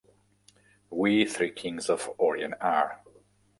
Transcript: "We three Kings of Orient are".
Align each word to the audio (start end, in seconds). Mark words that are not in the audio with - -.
"We 0.89 1.25
three 1.27 1.51
Kings 1.51 1.87
of 1.87 2.09
Orient 2.17 2.55
are". 2.59 3.03